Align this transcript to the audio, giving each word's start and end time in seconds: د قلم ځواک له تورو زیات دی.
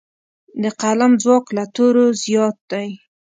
د 0.61 0.63
قلم 0.81 1.11
ځواک 1.23 1.45
له 1.57 1.63
تورو 1.75 2.05
زیات 2.23 2.57
دی. 2.71 2.87